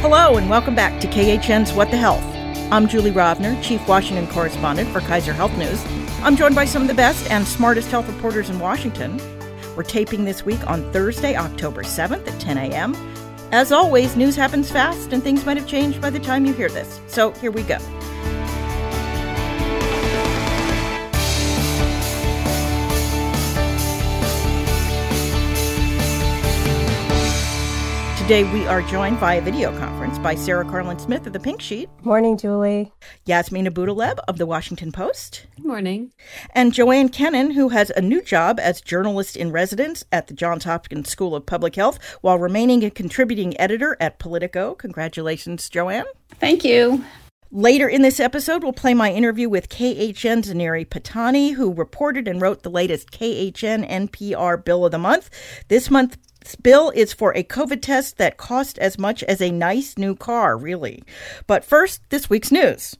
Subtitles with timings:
[0.00, 2.24] Hello, and welcome back to KHN's What the Health.
[2.72, 5.84] I'm Julie Rovner, Chief Washington Correspondent for Kaiser Health News.
[6.22, 9.20] I'm joined by some of the best and smartest health reporters in Washington.
[9.76, 12.94] We're taping this week on Thursday, October 7th at 10 a.m.
[13.52, 16.70] As always, news happens fast and things might have changed by the time you hear
[16.70, 16.98] this.
[17.06, 17.76] So here we go.
[28.30, 31.90] Today we are joined via video conference by Sarah Karlin Smith of the Pink Sheet.
[32.04, 32.92] Morning, Julie.
[33.26, 35.48] Yasmeen Abutaleb of the Washington Post.
[35.56, 36.12] Good morning.
[36.54, 40.62] And Joanne Kenen, who has a new job as journalist in residence at the Johns
[40.62, 44.76] Hopkins School of Public Health while remaining a contributing editor at Politico.
[44.76, 46.06] Congratulations, Joanne.
[46.38, 47.04] Thank you.
[47.50, 52.40] Later in this episode, we'll play my interview with KHN's Aneri Pattani, who reported and
[52.40, 55.30] wrote the latest KHN NPR Bill of the Month.
[55.66, 59.50] This month, this bill is for a COVID test that cost as much as a
[59.50, 61.02] nice new car, really.
[61.46, 62.96] But first, this week's news.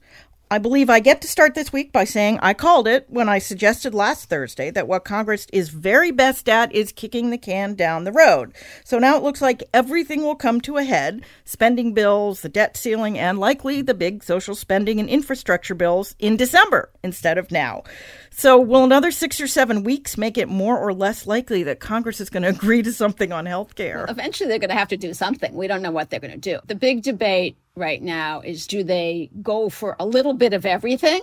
[0.52, 3.38] I believe I get to start this week by saying I called it when I
[3.38, 8.02] suggested last Thursday that what Congress is very best at is kicking the can down
[8.02, 8.52] the road.
[8.82, 12.76] So now it looks like everything will come to a head spending bills, the debt
[12.76, 17.84] ceiling, and likely the big social spending and infrastructure bills in December instead of now.
[18.32, 22.20] So, will another six or seven weeks make it more or less likely that Congress
[22.20, 24.06] is going to agree to something on health care?
[24.08, 25.54] Eventually, they're going to have to do something.
[25.54, 26.60] We don't know what they're going to do.
[26.66, 31.22] The big debate right now is do they go for a little bit of everything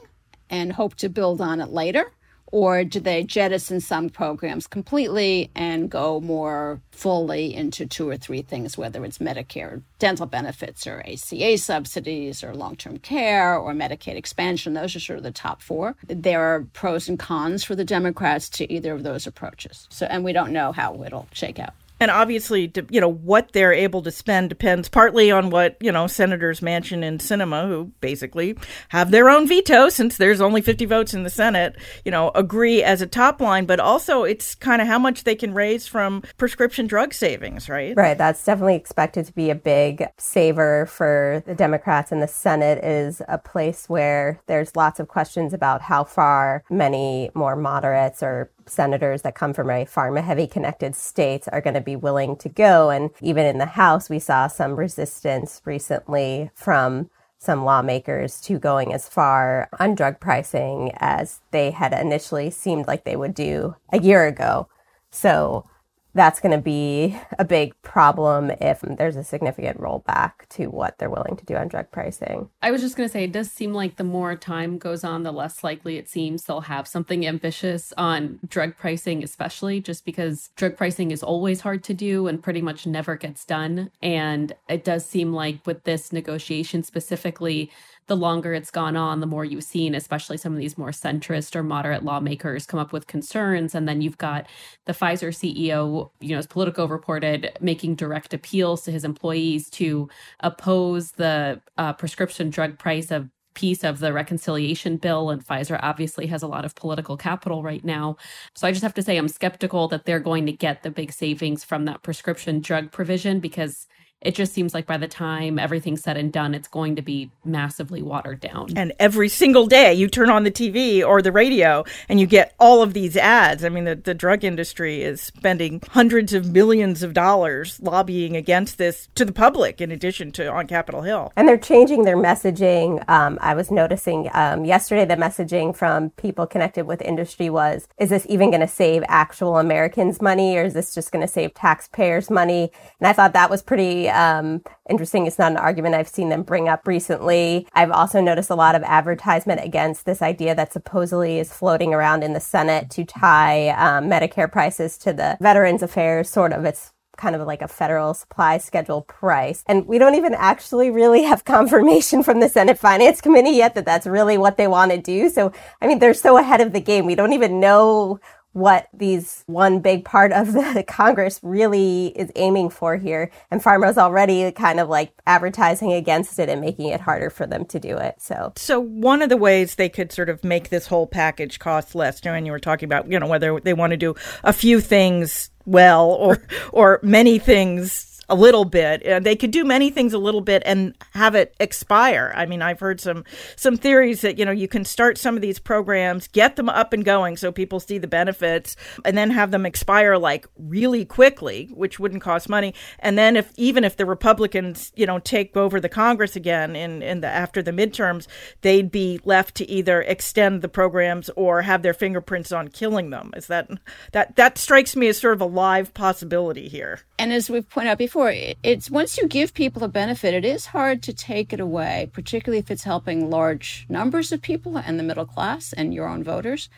[0.49, 2.11] and hope to build on it later?
[2.49, 8.41] Or do they jettison some programs completely and go more fully into two or three
[8.41, 14.15] things, whether it's Medicare dental benefits or ACA subsidies or long term care or Medicaid
[14.15, 14.73] expansion?
[14.73, 15.97] Those are sort of the top four.
[16.07, 19.85] There are pros and cons for the Democrats to either of those approaches.
[19.91, 21.73] So, and we don't know how it'll shake out.
[21.99, 26.07] And obviously, you know, what they're able to spend depends partly on what, you know,
[26.07, 28.57] Senators Manchin and Sinema, who basically
[28.89, 31.75] have their own veto since there's only 50 votes in the Senate,
[32.05, 33.65] you know, agree as a top line.
[33.65, 37.95] But also, it's kind of how much they can raise from prescription drug savings, right?
[37.95, 38.17] Right.
[38.17, 42.11] That's definitely expected to be a big saver for the Democrats.
[42.11, 47.31] And the Senate is a place where there's lots of questions about how far many
[47.33, 51.81] more moderates or senators that come from very pharma heavy connected states are going to
[51.81, 52.89] be willing to go.
[52.89, 58.93] And even in the House, we saw some resistance recently from some lawmakers to going
[58.93, 63.99] as far on drug pricing as they had initially seemed like they would do a
[63.99, 64.67] year ago.
[65.11, 65.69] So
[66.17, 71.09] that's going to be a big problem if there's a significant rollback to what they're
[71.09, 72.49] willing to do on drug pricing.
[72.61, 75.23] I was just going to say, it does seem like the more time goes on,
[75.23, 80.49] the less likely it seems they'll have something ambitious on drug pricing, especially just because
[80.55, 83.91] drug pricing is always hard to do and pretty much never gets done.
[84.01, 87.71] And it does seem like with this negotiation specifically,
[88.07, 91.55] the longer it's gone on, the more you've seen, especially some of these more centrist
[91.55, 93.75] or moderate lawmakers come up with concerns.
[93.75, 94.47] And then you've got
[94.85, 100.09] the Pfizer CEO, you know, as Politico reported, making direct appeals to his employees to
[100.39, 106.27] oppose the uh, prescription drug price of piece of the reconciliation bill and Pfizer obviously
[106.27, 108.15] has a lot of political capital right now.
[108.53, 111.11] So I just have to say I'm skeptical that they're going to get the big
[111.11, 113.87] savings from that prescription drug provision because
[114.21, 117.29] it just seems like by the time everything's said and done, it's going to be
[117.45, 118.69] massively watered down.
[118.75, 122.55] And every single day you turn on the TV or the radio and you get
[122.59, 123.63] all of these ads.
[123.63, 128.79] I mean, the, the drug industry is spending hundreds of millions of dollars lobbying against
[128.79, 131.31] this to the public, in addition to on Capitol Hill.
[131.35, 133.07] And they're changing their messaging.
[133.07, 138.09] Um, I was noticing um, yesterday the messaging from people connected with industry was is
[138.09, 141.53] this even going to save actual Americans money or is this just going to save
[141.53, 142.71] taxpayers money?
[142.99, 145.27] And I thought that was pretty um, interesting.
[145.27, 147.67] It's not an argument I've seen them bring up recently.
[147.73, 152.23] I've also noticed a lot of advertisement against this idea that supposedly is floating around
[152.23, 156.65] in the Senate to tie um, Medicare prices to the Veterans Affairs sort of.
[156.65, 159.63] It's kind of like a federal supply schedule price.
[159.67, 163.85] And we don't even actually really have confirmation from the Senate Finance Committee yet that
[163.85, 165.29] that's really what they want to do.
[165.29, 165.51] So,
[165.81, 167.05] I mean, they're so ahead of the game.
[167.05, 168.19] We don't even know
[168.57, 173.29] what these one big part of the Congress really is aiming for here.
[173.51, 177.65] And pharma's already kind of like advertising against it and making it harder for them
[177.65, 178.15] to do it.
[178.19, 181.93] So, so one of the ways they could sort of make this whole package cost
[181.93, 184.81] less, Joanne, you were talking about, you know, whether they want to do a few
[184.81, 186.41] things well or
[186.73, 189.05] or many things a little bit.
[189.05, 192.33] Uh, they could do many things a little bit and have it expire.
[192.35, 193.23] I mean, I've heard some
[193.55, 196.93] some theories that you know you can start some of these programs, get them up
[196.93, 198.75] and going so people see the benefits,
[199.05, 202.73] and then have them expire like really quickly, which wouldn't cost money.
[202.99, 207.01] And then if even if the Republicans you know take over the Congress again in
[207.01, 208.27] in the after the midterms,
[208.61, 213.31] they'd be left to either extend the programs or have their fingerprints on killing them.
[213.37, 213.69] Is that
[214.11, 217.01] that that strikes me as sort of a live possibility here?
[217.19, 220.67] And as we've pointed out before, it's once you give people a benefit, it is
[220.67, 225.03] hard to take it away, particularly if it's helping large numbers of people and the
[225.03, 226.69] middle class and your own voters.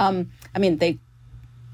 [0.00, 0.98] Um, I mean, they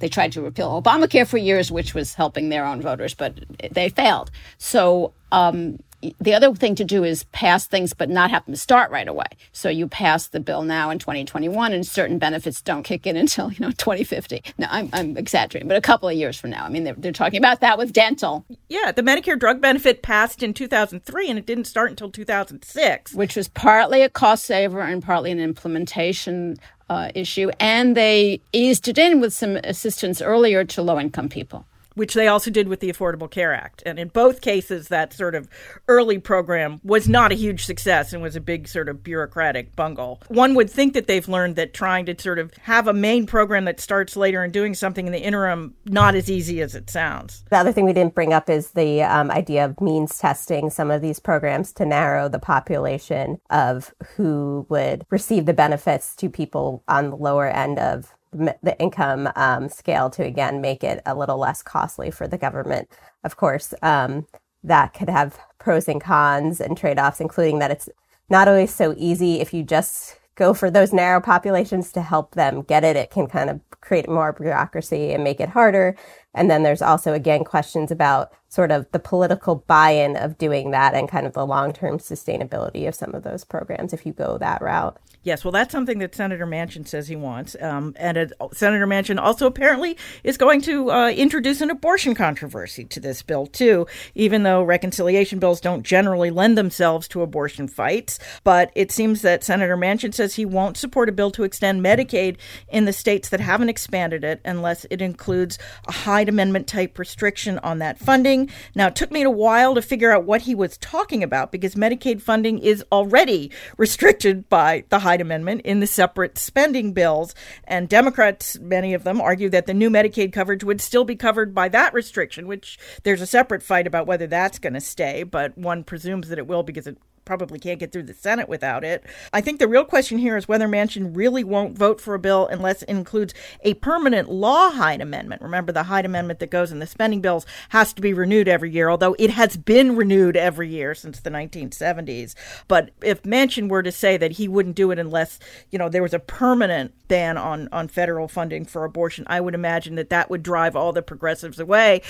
[0.01, 3.39] they tried to repeal Obamacare for years, which was helping their own voters, but
[3.71, 4.33] they failed.
[4.59, 5.79] So um,
[6.21, 9.27] the other thing to do is pass things but not have them start right away.
[9.53, 13.53] So you pass the bill now in 2021 and certain benefits don't kick in until,
[13.53, 14.43] you know, 2050.
[14.59, 16.65] Now I'm, I'm exaggerating, but a couple of years from now.
[16.65, 18.45] I mean, they're, they're talking about that with dental.
[18.69, 23.15] Yeah, the Medicare drug benefit passed in 2003 and it didn't start until 2006.
[23.15, 26.57] Which was partly a cost saver and partly an implementation
[26.89, 27.51] uh, issue.
[27.59, 31.65] And they eased it in with some assistance earlier to low income people
[31.95, 33.83] which they also did with the Affordable Care Act.
[33.87, 35.49] And in both cases, that sort of
[35.89, 40.21] early program was not a huge success and was a big sort of bureaucratic bungle.
[40.29, 43.65] One would think that they've learned that trying to sort of have a main program
[43.67, 47.45] that starts later and doing something in the interim, not as easy as it sounds.
[47.51, 50.91] The other thing we didn't bring up is the um, idea of means testing some
[50.91, 56.83] of these programs to narrow the population of who would receive the benefits to people
[56.89, 61.39] on the lower end of the income um, scale to again make it a little
[61.39, 62.89] less costly for the government.
[63.25, 64.27] Of course, um,
[64.65, 67.89] that could have pros and cons and trade offs, including that it's
[68.29, 72.63] not always so easy if you just go for those narrow populations to help them
[72.63, 72.97] get it.
[72.97, 75.95] It can kind of create more bureaucracy and make it harder.
[76.35, 80.73] And then there's also, again, questions about sort of the political buy in of doing
[80.73, 84.13] that and kind of the long term sustainability of some of those programs if you
[84.13, 84.99] go that route.
[85.25, 87.57] Yes, well, that's something that Senator Manchin says he wants.
[87.61, 92.85] Um, and it, Senator Manchin also apparently is going to uh, introduce an abortion controversy
[92.87, 98.19] to this bill, too, even though reconciliation bills don't generally lend themselves to abortion fights.
[98.43, 102.37] But it seems that Senator Manchin says he won't support a bill to extend Medicaid
[102.69, 105.57] in the states that haven't expanded it unless it includes
[105.87, 108.42] a Hyde Amendment type restriction on that funding.
[108.75, 111.77] Now, it took me a while to figure out what he was talking about because
[111.77, 117.35] Medicaid funding is already restricted by the Hyde Hyde Amendment in the separate spending bills.
[117.65, 121.55] And Democrats, many of them, argue that the new Medicaid coverage would still be covered
[121.55, 125.59] by that restriction, which there's a separate fight about whether that's going to stay, but
[125.59, 129.05] one presumes that it will because it probably can't get through the Senate without it.
[129.33, 132.47] I think the real question here is whether Manchin really won't vote for a bill
[132.47, 135.43] unless it includes a permanent law Hyde Amendment.
[135.43, 138.71] Remember, the Hyde Amendment that goes in the spending bills has to be renewed every
[138.71, 142.35] year, although it has been renewed every year since the 1970s.
[142.69, 145.39] But if Manchin were to say that he wouldn't do it unless,
[145.71, 149.55] you know, there was a permanent ban on, on federal funding for abortion, I would
[149.55, 152.03] imagine that that would drive all the progressives away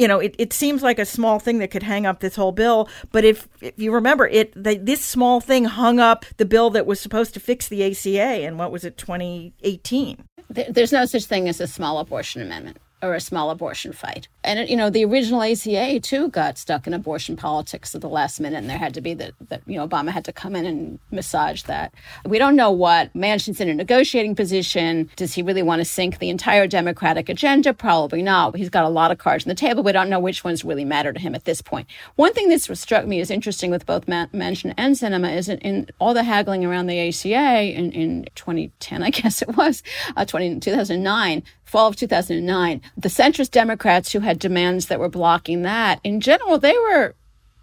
[0.00, 2.52] you know, it, it seems like a small thing that could hang up this whole
[2.52, 2.88] bill.
[3.12, 6.86] But if, if you remember, it the, this small thing hung up the bill that
[6.86, 10.24] was supposed to fix the ACA in what was it, 2018?
[10.48, 14.28] There's no such thing as a small abortion amendment or a small abortion fight.
[14.42, 18.40] And, you know, the original ACA, too, got stuck in abortion politics at the last
[18.40, 20.64] minute, and there had to be that, that, you know, Obama had to come in
[20.64, 21.92] and massage that.
[22.24, 25.10] We don't know what Manchin's in a negotiating position.
[25.16, 27.74] Does he really want to sink the entire Democratic agenda?
[27.74, 28.56] Probably not.
[28.56, 29.82] He's got a lot of cards on the table.
[29.82, 31.86] We don't know which ones really matter to him at this point.
[32.16, 35.88] One thing that struck me as interesting with both Manchin and Sinema is in, in,
[35.98, 39.82] all the haggling around the ACA in, in 2010, I guess it was,
[40.16, 45.62] uh, 20, 2009, fall of 2009, the centrist Democrats who had demands that were blocking
[45.62, 47.14] that, in general, they were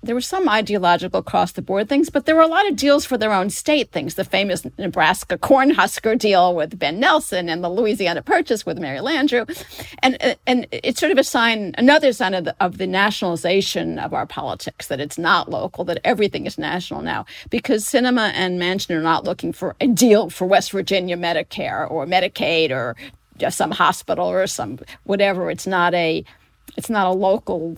[0.04, 3.04] there were some ideological across the board things, but there were a lot of deals
[3.04, 4.16] for their own state things.
[4.16, 9.46] The famous Nebraska Cornhusker deal with Ben Nelson and the Louisiana Purchase with Mary Landrieu.
[10.04, 14.14] And, and it's sort of a sign, another sign of the, of the nationalization of
[14.14, 17.26] our politics, that it's not local, that everything is national now.
[17.50, 22.06] Because Sinema and Manchin are not looking for a deal for West Virginia Medicare or
[22.06, 22.96] Medicaid or
[23.38, 25.50] just some hospital or some whatever.
[25.52, 26.24] It's not a
[26.76, 27.78] it's not a local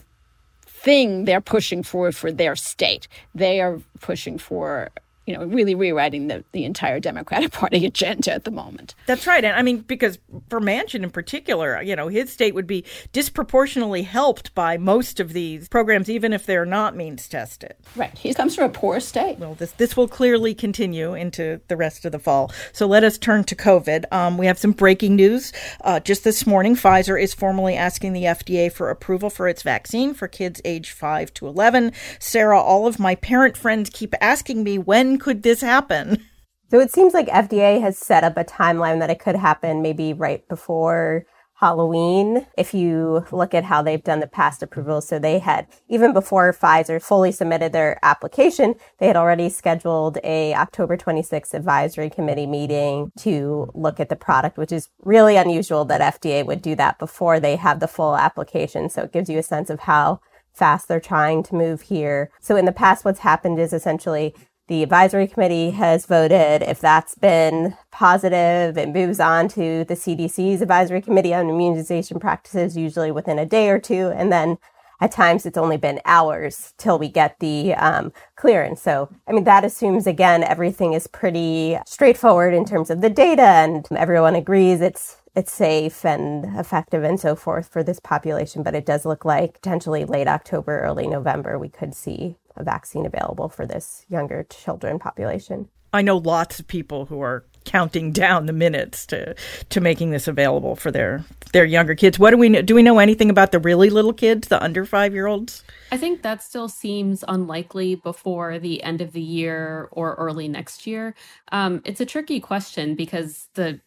[0.65, 3.07] thing they're pushing for for their state.
[3.35, 4.89] They are pushing for
[5.25, 8.95] you know, really rewriting the, the entire Democratic Party agenda at the moment.
[9.05, 9.43] That's right.
[9.43, 10.17] And I mean, because
[10.49, 15.33] for Manchin in particular, you know, his state would be disproportionately helped by most of
[15.33, 17.75] these programs, even if they're not means tested.
[17.95, 18.17] Right.
[18.17, 19.37] He comes from a poor state.
[19.37, 22.51] Well, this, this will clearly continue into the rest of the fall.
[22.73, 24.11] So let us turn to COVID.
[24.11, 25.53] Um, we have some breaking news.
[25.81, 30.15] Uh, just this morning, Pfizer is formally asking the FDA for approval for its vaccine
[30.15, 31.91] for kids age 5 to 11.
[32.17, 36.25] Sarah, all of my parent friends keep asking me when could this happen?
[36.71, 40.13] So it seems like FDA has set up a timeline that it could happen maybe
[40.13, 42.45] right before Halloween.
[42.57, 46.53] If you look at how they've done the past approvals, so they had even before
[46.53, 53.11] Pfizer fully submitted their application, they had already scheduled a October 26th advisory committee meeting
[53.19, 57.39] to look at the product, which is really unusual that FDA would do that before
[57.39, 58.89] they have the full application.
[58.89, 60.21] So it gives you a sense of how
[60.53, 62.31] fast they're trying to move here.
[62.39, 64.33] So in the past, what's happened is essentially
[64.69, 66.61] the advisory committee has voted.
[66.61, 72.77] If that's been positive, it moves on to the CDC's advisory committee on immunization practices,
[72.77, 74.13] usually within a day or two.
[74.15, 74.59] And then
[75.01, 78.79] at times it's only been hours till we get the um, clearance.
[78.79, 83.41] So, I mean, that assumes again, everything is pretty straightforward in terms of the data
[83.41, 88.61] and everyone agrees it's it's safe and effective and so forth for this population.
[88.61, 93.05] But it does look like potentially late October, early November, we could see a vaccine
[93.05, 95.69] available for this younger children population.
[95.93, 99.35] I know lots of people who are counting down the minutes to
[99.69, 102.19] to making this available for their their younger kids.
[102.19, 102.61] What do we know?
[102.61, 105.63] Do we know anything about the really little kids, the under five year olds?
[105.91, 110.85] I think that still seems unlikely before the end of the year or early next
[110.85, 111.15] year.
[111.51, 113.79] Um, it's a tricky question because the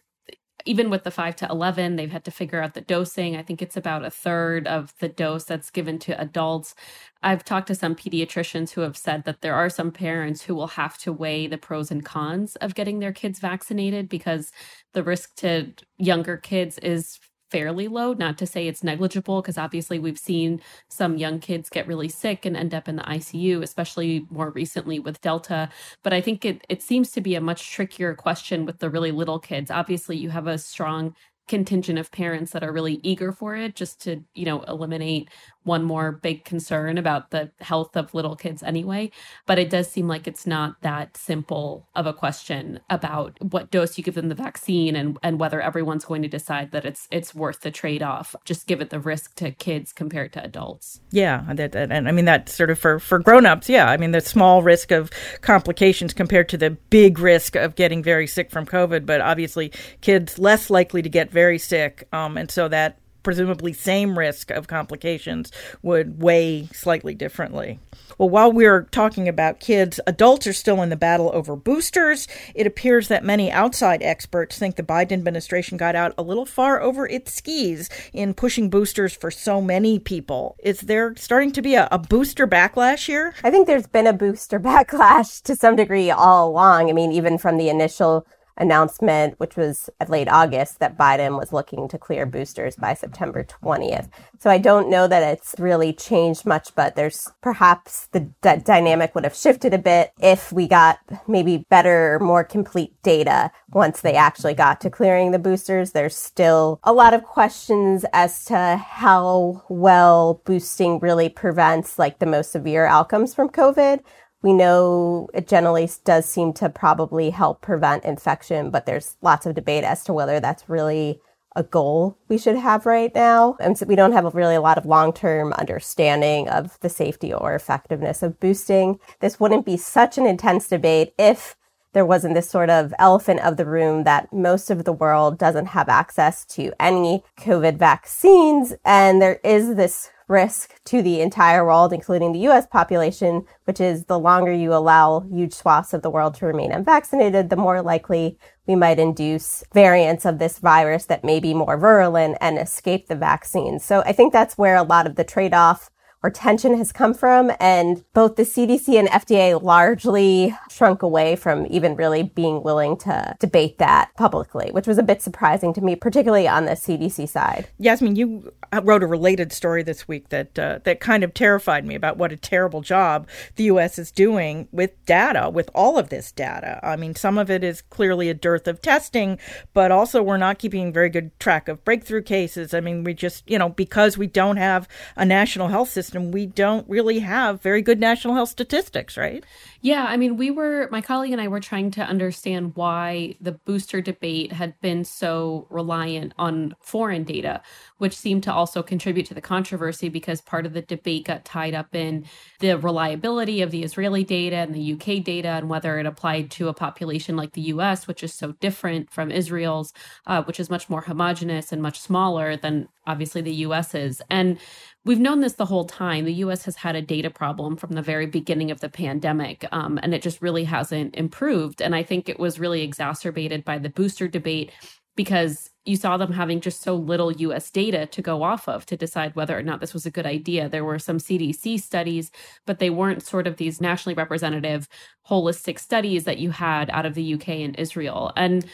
[0.64, 3.36] even with the 5 to 11 they've had to figure out the dosing.
[3.36, 6.74] I think it's about a third of the dose that's given to adults.
[7.22, 10.68] I've talked to some pediatricians who have said that there are some parents who will
[10.68, 14.52] have to weigh the pros and cons of getting their kids vaccinated because
[14.92, 17.18] the risk to younger kids is
[17.52, 18.14] fairly low.
[18.14, 22.46] Not to say it's negligible, because obviously we've seen some young kids get really sick
[22.46, 25.68] and end up in the ICU, especially more recently with Delta.
[26.02, 29.12] But I think it, it seems to be a much trickier question with the really
[29.12, 29.70] little kids.
[29.70, 31.14] Obviously, you have a strong
[31.48, 35.28] contingent of parents that are really eager for it just to you know eliminate
[35.64, 39.10] one more big concern about the health of little kids anyway
[39.46, 43.96] but it does seem like it's not that simple of a question about what dose
[43.98, 47.34] you give them the vaccine and and whether everyone's going to decide that it's it's
[47.34, 48.34] worth the trade-off.
[48.44, 51.00] Just give it the risk to kids compared to adults.
[51.10, 53.86] Yeah that, that, and i mean that sort of for for grown-ups yeah.
[53.86, 58.26] I mean the small risk of complications compared to the big risk of getting very
[58.26, 62.68] sick from covid but obviously kids less likely to get very sick, um, and so
[62.68, 65.52] that presumably same risk of complications
[65.82, 67.78] would weigh slightly differently.
[68.18, 72.28] Well, while we're talking about kids, adults are still in the battle over boosters.
[72.54, 76.80] It appears that many outside experts think the Biden administration got out a little far
[76.80, 80.56] over its skis in pushing boosters for so many people.
[80.62, 83.34] Is there starting to be a, a booster backlash here?
[83.42, 86.90] I think there's been a booster backlash to some degree all along.
[86.90, 91.88] I mean, even from the initial announcement, which was late August, that Biden was looking
[91.88, 94.08] to clear boosters by September 20th.
[94.38, 99.14] So I don't know that it's really changed much, but there's perhaps the d- dynamic
[99.14, 104.14] would have shifted a bit if we got maybe better, more complete data once they
[104.14, 105.92] actually got to clearing the boosters.
[105.92, 112.26] There's still a lot of questions as to how well boosting really prevents like the
[112.26, 114.00] most severe outcomes from COVID.
[114.42, 119.54] We know it generally does seem to probably help prevent infection, but there's lots of
[119.54, 121.20] debate as to whether that's really
[121.54, 123.56] a goal we should have right now.
[123.60, 126.88] And so we don't have a really a lot of long term understanding of the
[126.88, 128.98] safety or effectiveness of boosting.
[129.20, 131.56] This wouldn't be such an intense debate if
[131.92, 135.66] there wasn't this sort of elephant of the room that most of the world doesn't
[135.66, 138.72] have access to any COVID vaccines.
[138.84, 144.04] And there is this risk to the entire world, including the US population, which is
[144.04, 148.38] the longer you allow huge swaths of the world to remain unvaccinated, the more likely
[148.66, 153.16] we might induce variants of this virus that may be more virulent and escape the
[153.16, 153.78] vaccine.
[153.78, 155.90] So I think that's where a lot of the trade off
[156.22, 157.50] or tension has come from.
[157.58, 163.36] And both the CDC and FDA largely shrunk away from even really being willing to
[163.40, 167.68] debate that publicly, which was a bit surprising to me, particularly on the CDC side.
[167.80, 168.52] Yasmeen, you
[168.82, 172.32] wrote a related story this week that uh, that kind of terrified me about what
[172.32, 173.98] a terrible job the U.S.
[173.98, 176.80] is doing with data, with all of this data.
[176.82, 179.38] I mean, some of it is clearly a dearth of testing,
[179.74, 182.72] but also we're not keeping very good track of breakthrough cases.
[182.74, 186.32] I mean, we just, you know, because we don't have a national health system and
[186.32, 189.44] we don't really have very good national health statistics, right?
[189.80, 193.52] Yeah, I mean, we were, my colleague and I were trying to understand why the
[193.52, 197.62] booster debate had been so reliant on foreign data,
[197.98, 201.74] which seemed to also contribute to the controversy because part of the debate got tied
[201.74, 202.26] up in
[202.60, 206.68] the reliability of the Israeli data and the UK data and whether it applied to
[206.68, 209.92] a population like the US, which is so different from Israel's,
[210.26, 214.22] uh, which is much more homogenous and much smaller than obviously the US is.
[214.30, 214.58] And
[215.04, 216.24] we've known this the whole time.
[216.24, 219.98] The US has had a data problem from the very beginning of the pandemic, um,
[220.02, 221.82] and it just really hasn't improved.
[221.82, 224.70] And I think it was really exacerbated by the booster debate
[225.14, 228.96] because you saw them having just so little US data to go off of to
[228.96, 230.68] decide whether or not this was a good idea.
[230.68, 232.30] There were some CDC studies,
[232.66, 234.88] but they weren't sort of these nationally representative
[235.28, 238.32] holistic studies that you had out of the UK and Israel.
[238.36, 238.64] And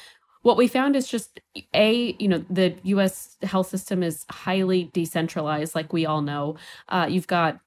[0.48, 1.40] what we found is just
[1.74, 6.56] a you know the us health system is highly decentralized like we all know
[6.88, 7.60] uh, you've got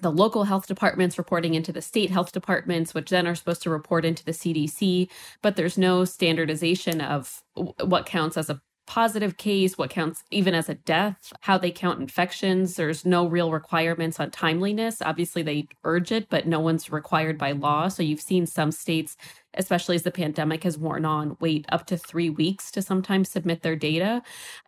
[0.00, 3.68] the local health departments reporting into the state health departments, which then are supposed to
[3.68, 5.10] report into the CDC.
[5.42, 10.68] But there's no standardization of what counts as a positive case, what counts even as
[10.68, 12.74] a death, how they count infections.
[12.74, 15.00] There's no real requirements on timeliness.
[15.00, 17.86] Obviously, they urge it, but no one's required by law.
[17.86, 19.16] So you've seen some states
[19.54, 23.62] especially as the pandemic has worn on, wait up to three weeks to sometimes submit
[23.62, 24.22] their data.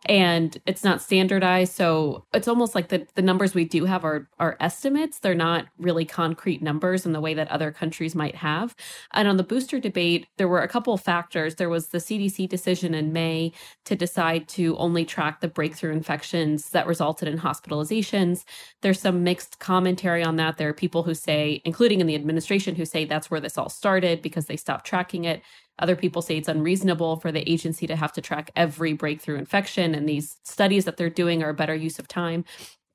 [0.05, 1.73] And it's not standardized.
[1.73, 5.19] So it's almost like the, the numbers we do have are, are estimates.
[5.19, 8.75] They're not really concrete numbers in the way that other countries might have.
[9.13, 11.55] And on the booster debate, there were a couple factors.
[11.55, 13.53] There was the CDC decision in May
[13.85, 18.43] to decide to only track the breakthrough infections that resulted in hospitalizations.
[18.81, 20.57] There's some mixed commentary on that.
[20.57, 23.69] There are people who say, including in the administration, who say that's where this all
[23.69, 25.41] started because they stopped stop tracking it.
[25.79, 29.95] Other people say it's unreasonable for the agency to have to track every breakthrough infection,
[29.95, 32.45] and these studies that they're doing are a better use of time.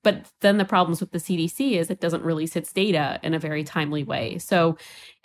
[0.05, 3.39] But then the problems with the CDC is it doesn't release its data in a
[3.39, 4.39] very timely way.
[4.39, 4.79] So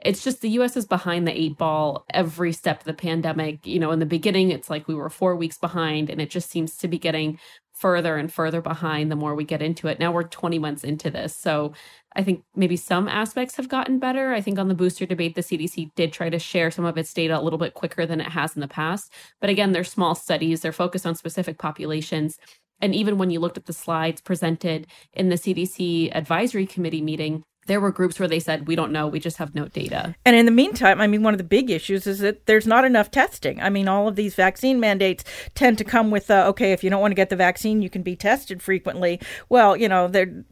[0.03, 3.65] it's just the US is behind the eight ball every step of the pandemic.
[3.65, 6.49] You know, in the beginning, it's like we were four weeks behind, and it just
[6.49, 7.39] seems to be getting
[7.73, 9.99] further and further behind the more we get into it.
[9.99, 11.35] Now we're 20 months into this.
[11.35, 11.73] So
[12.15, 14.33] I think maybe some aspects have gotten better.
[14.33, 17.13] I think on the booster debate, the CDC did try to share some of its
[17.13, 19.11] data a little bit quicker than it has in the past.
[19.41, 22.37] But again, they're small studies, they're focused on specific populations.
[22.81, 27.43] And even when you looked at the slides presented in the CDC advisory committee meeting,
[27.67, 29.07] there were groups where they said we don't know.
[29.07, 30.15] We just have no data.
[30.25, 32.85] And in the meantime i mean one of the big issues is that there's not
[32.85, 33.61] enough testing.
[33.61, 35.23] I mean all of these vaccine mandates
[35.55, 37.89] tend to come with uh, okay if you don't want to get the vaccine you
[37.89, 39.19] can be tested frequently.
[39.49, 40.11] Well you know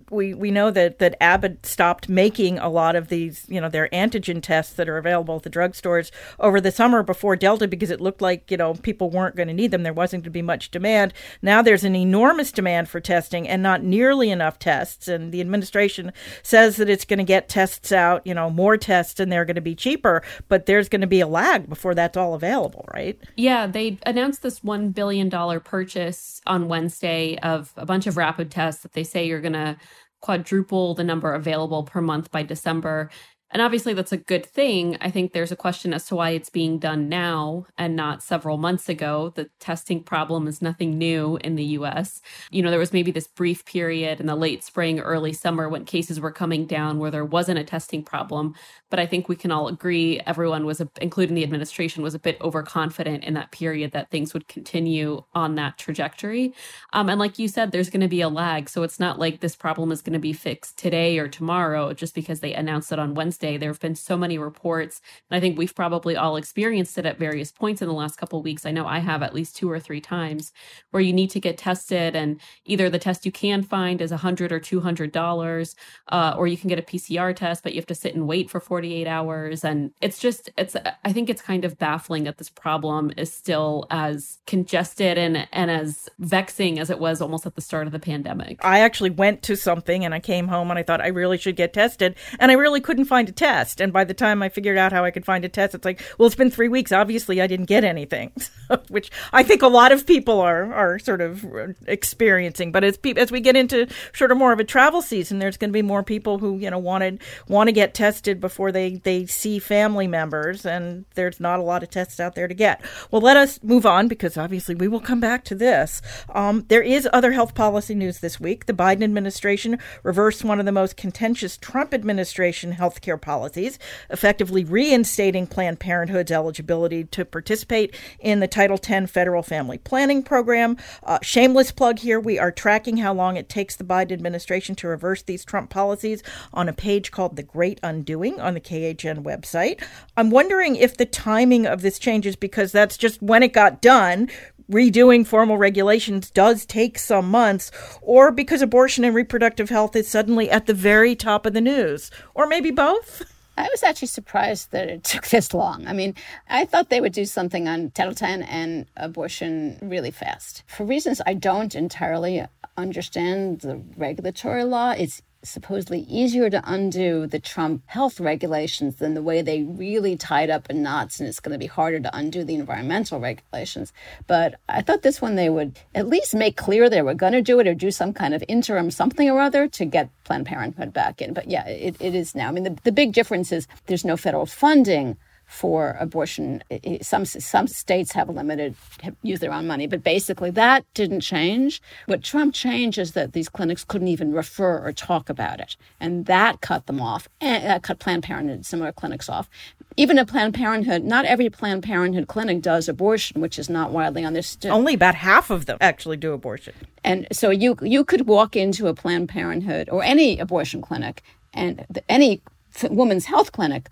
[0.09, 3.89] we we know that that abbott stopped making a lot of these you know their
[3.89, 8.01] antigen tests that are available at the drugstores over the summer before delta because it
[8.01, 9.83] looked like you know people weren't going to need them.
[9.83, 11.13] There wasn't going to be much demand.
[11.41, 15.07] Now there's an enormous demand for testing and not nearly enough tests.
[15.07, 16.11] And the administration
[16.43, 19.43] says that it's it's going to get tests out, you know, more tests and they're
[19.43, 22.85] going to be cheaper, but there's going to be a lag before that's all available,
[22.93, 23.19] right?
[23.35, 28.83] Yeah, they announced this $1 billion purchase on Wednesday of a bunch of rapid tests
[28.83, 29.77] that they say you're going to
[30.21, 33.09] quadruple the number available per month by December.
[33.51, 34.97] And obviously, that's a good thing.
[35.01, 38.57] I think there's a question as to why it's being done now and not several
[38.57, 39.33] months ago.
[39.35, 42.21] The testing problem is nothing new in the US.
[42.49, 45.83] You know, there was maybe this brief period in the late spring, early summer when
[45.83, 48.55] cases were coming down where there wasn't a testing problem.
[48.89, 52.39] But I think we can all agree everyone was, including the administration, was a bit
[52.39, 56.53] overconfident in that period that things would continue on that trajectory.
[56.93, 58.69] Um, and like you said, there's going to be a lag.
[58.69, 62.15] So it's not like this problem is going to be fixed today or tomorrow just
[62.15, 63.57] because they announced it on Wednesday Wednesday.
[63.57, 67.17] There have been so many reports, and I think we've probably all experienced it at
[67.17, 68.65] various points in the last couple weeks.
[68.65, 70.51] I know I have at least two or three times
[70.91, 74.17] where you need to get tested, and either the test you can find is a
[74.17, 75.75] hundred or two hundred dollars,
[76.09, 78.49] uh, or you can get a PCR test, but you have to sit and wait
[78.49, 80.75] for forty eight hours, and it's just it's.
[81.03, 85.71] I think it's kind of baffling that this problem is still as congested and and
[85.71, 88.59] as vexing as it was almost at the start of the pandemic.
[88.63, 91.55] I actually went to something and I came home and I thought I really should
[91.55, 93.81] get tested, and I really couldn't find a test.
[93.81, 96.01] And by the time I figured out how I could find a test, it's like,
[96.17, 96.91] well, it's been three weeks.
[96.91, 98.31] Obviously, I didn't get anything,
[98.89, 101.45] which I think a lot of people are are sort of
[101.87, 102.71] experiencing.
[102.71, 105.57] But as pe- as we get into sort of more of a travel season, there's
[105.57, 108.95] going to be more people who you know wanted want to get tested before they
[109.03, 112.81] they see family members, and there's not a lot of tests out there to get.
[113.09, 116.01] Well, let us move on because obviously we will come back to this.
[116.29, 118.65] Um, there is other health policy news this week.
[118.65, 123.79] The Biden administration reversed one of the most contentious Trump administration health care policies,
[124.09, 130.77] effectively reinstating Planned Parenthood's eligibility to participate in the Title X federal family planning program.
[131.03, 134.87] Uh, shameless plug here we are tracking how long it takes the Biden administration to
[134.87, 139.81] reverse these Trump policies on a page called The Great Undoing on the KHN website.
[140.17, 144.29] I'm wondering if the timing of this changes because that's just when it got done
[144.71, 150.49] redoing formal regulations does take some months, or because abortion and reproductive health is suddenly
[150.49, 153.23] at the very top of the news, or maybe both?
[153.57, 155.85] I was actually surprised that it took this long.
[155.87, 156.15] I mean,
[156.49, 160.63] I thought they would do something on Title X and abortion really fast.
[160.67, 162.45] For reasons I don't entirely
[162.77, 169.21] understand the regulatory law, it's supposedly easier to undo the Trump health regulations than the
[169.21, 172.43] way they really tied up in knots, and it's going to be harder to undo
[172.43, 173.93] the environmental regulations.
[174.27, 177.41] But I thought this one they would at least make clear they were going to
[177.41, 180.93] do it or do some kind of interim something or other to get Planned Parenthood
[180.93, 181.33] back in.
[181.33, 182.47] But yeah, it, it is now.
[182.47, 185.17] I mean, the, the big difference is there's no federal funding
[185.51, 186.63] for abortion.
[187.01, 191.81] Some some states have limited have used their own money, but basically that didn't change.
[192.05, 196.25] What Trump changed is that these clinics couldn't even refer or talk about it, and
[196.27, 197.27] that cut them off.
[197.41, 199.49] And that cut Planned Parenthood similar clinics off.
[199.97, 204.23] Even a Planned Parenthood, not every Planned Parenthood clinic does abortion, which is not widely
[204.23, 204.71] understood.
[204.71, 206.73] Only about half of them actually do abortion.
[207.03, 211.21] And so you you could walk into a Planned Parenthood or any abortion clinic
[211.53, 212.41] and any
[212.89, 213.89] woman's health clinic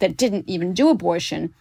[0.00, 1.54] that didn't even do abortion,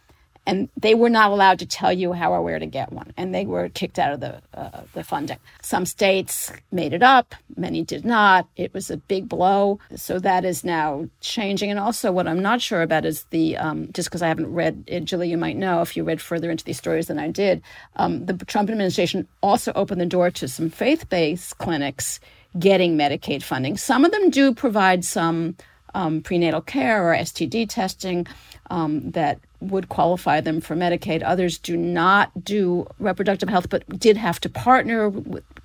[0.47, 3.36] and they were not allowed to tell you how or where to get one, and
[3.36, 5.38] they were kicked out of the uh, the funding.
[5.62, 8.47] Some states made it up, many did not.
[8.56, 11.69] It was a big blow, so that is now changing.
[11.69, 14.84] And also, what I'm not sure about is the um, just because I haven't read
[14.88, 17.62] it, Julie, you might know if you read further into these stories than I did.
[17.97, 22.19] Um, the Trump administration also opened the door to some faith-based clinics
[22.58, 23.78] getting Medicaid funding.
[23.78, 25.56] Some of them do provide some
[25.93, 28.28] um, prenatal care or STD testing
[28.69, 31.22] um, that would qualify them for Medicaid.
[31.24, 35.12] Others do not do reproductive health, but did have to partner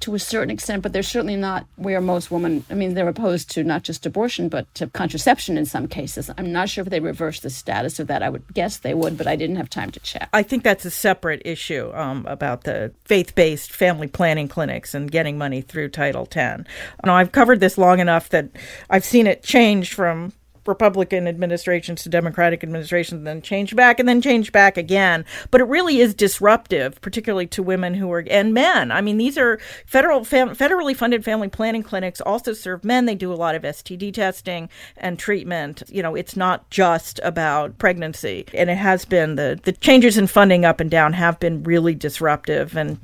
[0.01, 0.83] to a certain extent.
[0.83, 4.49] But they're certainly not where most women, I mean, they're opposed to not just abortion,
[4.49, 6.31] but to contraception in some cases.
[6.37, 8.23] I'm not sure if they reverse the status of that.
[8.23, 10.29] I would guess they would, but I didn't have time to check.
[10.33, 15.11] I think that's a separate issue um, about the faith based family planning clinics and
[15.11, 16.65] getting money through Title X.
[17.05, 18.49] Now, I've covered this long enough that
[18.91, 20.33] I've seen it change from
[20.67, 25.25] Republican administrations to Democratic administrations, then change back and then change back again.
[25.51, 28.91] But it really is disruptive, particularly to women who are and men.
[28.91, 33.07] I mean, these are federal fam, federally funded family planning clinics also serve men.
[33.07, 35.83] They do a lot of STD testing and treatment.
[35.89, 40.27] You know, it's not just about pregnancy, and it has been the the changes in
[40.27, 42.99] funding up and down have been really disruptive and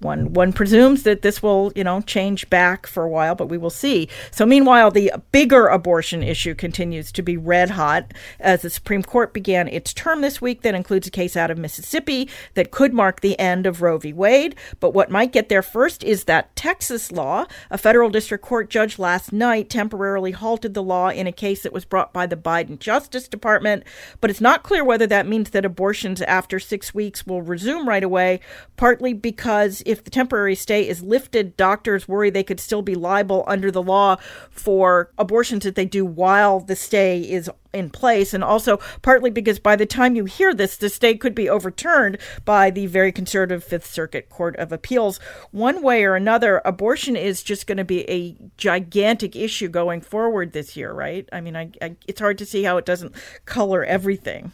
[0.00, 3.58] one one presumes that this will, you know, change back for a while, but we
[3.58, 4.08] will see.
[4.30, 9.32] So meanwhile, the bigger abortion issue continues to be red hot as the Supreme Court
[9.32, 13.20] began its term this week that includes a case out of Mississippi that could mark
[13.20, 14.12] the end of Roe v.
[14.12, 14.54] Wade.
[14.80, 17.46] But what might get there first is that Texas law.
[17.70, 21.72] A federal district court judge last night temporarily halted the law in a case that
[21.72, 23.82] was brought by the Biden Justice Department,
[24.20, 28.04] but it's not clear whether that means that abortions after 6 weeks will resume right
[28.04, 28.40] away,
[28.76, 33.44] partly because if the temporary stay is lifted, doctors worry they could still be liable
[33.46, 34.16] under the law
[34.50, 38.32] for abortions that they do while the stay is in place.
[38.32, 42.18] And also, partly because by the time you hear this, the stay could be overturned
[42.44, 45.18] by the very conservative Fifth Circuit Court of Appeals.
[45.50, 50.52] One way or another, abortion is just going to be a gigantic issue going forward
[50.52, 51.28] this year, right?
[51.32, 54.52] I mean, I, I, it's hard to see how it doesn't color everything.